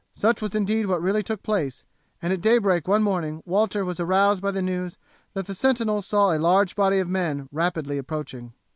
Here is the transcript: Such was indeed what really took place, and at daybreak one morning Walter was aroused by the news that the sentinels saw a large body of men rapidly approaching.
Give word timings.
Such 0.13 0.41
was 0.41 0.55
indeed 0.55 0.87
what 0.87 0.99
really 0.99 1.21
took 1.21 1.43
place, 1.43 1.85
and 2.23 2.33
at 2.33 2.41
daybreak 2.41 2.87
one 2.87 3.03
morning 3.03 3.43
Walter 3.45 3.85
was 3.85 3.99
aroused 3.99 4.41
by 4.41 4.49
the 4.49 4.59
news 4.59 4.97
that 5.35 5.45
the 5.45 5.53
sentinels 5.53 6.07
saw 6.07 6.33
a 6.35 6.39
large 6.39 6.75
body 6.75 6.97
of 6.97 7.07
men 7.07 7.47
rapidly 7.51 7.99
approaching. 7.99 8.53